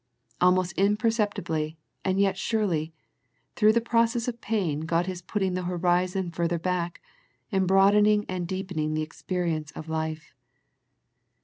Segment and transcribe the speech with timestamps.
[0.41, 2.91] Almost impercepti bly and yet surely,
[3.55, 7.03] through the process of pain God is putting the horizon further back,
[7.51, 10.33] and broadening and deepening the experience of life.